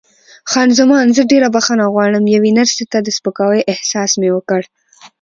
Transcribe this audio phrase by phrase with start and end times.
[0.51, 4.61] خان زمان: زه ډېره بښنه غواړم، یوې نرسې ته د سپکاوي احساس مې وکړ.